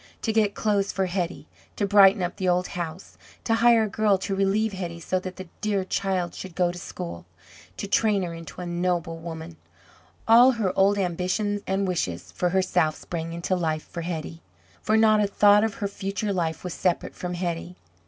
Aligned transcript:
To 0.23 0.33
get 0.33 0.55
clothes 0.55 0.91
for 0.91 1.05
Hetty, 1.05 1.47
to 1.75 1.85
brighten 1.85 2.23
up 2.23 2.37
the 2.37 2.49
old 2.49 2.69
house, 2.69 3.19
to 3.43 3.53
hire 3.53 3.83
a 3.83 3.87
girl 3.87 4.17
to 4.17 4.33
relieve 4.33 4.73
Hetty, 4.73 4.99
so 4.99 5.19
that 5.19 5.35
the 5.35 5.47
dear 5.61 5.85
child 5.85 6.33
should 6.33 6.55
go 6.55 6.71
to 6.71 6.79
school, 6.79 7.27
to 7.77 7.87
train 7.87 8.23
her 8.23 8.33
into 8.33 8.61
a 8.61 8.65
noble 8.65 9.19
woman 9.19 9.57
all 10.27 10.53
her 10.53 10.73
old 10.75 10.97
ambitions 10.97 11.61
and 11.67 11.87
wishes 11.87 12.31
for 12.31 12.49
herself 12.49 12.95
sprang 12.95 13.31
into 13.31 13.55
life 13.55 13.83
for 13.87 14.01
Hetty. 14.01 14.41
For 14.81 14.97
not 14.97 15.19
a 15.21 15.27
thought 15.27 15.63
of 15.63 15.75
her 15.75 15.87
future 15.87 16.33
life 16.33 16.63
was 16.63 16.73
separate 16.73 17.13
from 17.13 17.35
Hetty. 17.35 17.75